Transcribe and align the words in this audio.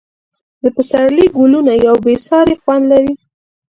د 0.63 0.65
پسرلي 0.75 1.25
ګلونه 1.37 1.73
یو 1.85 1.95
بې 2.05 2.15
ساری 2.27 2.55
خوند 2.61 2.83
لري. 2.91 3.13